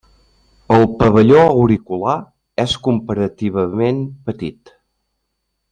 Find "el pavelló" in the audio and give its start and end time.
0.77-1.41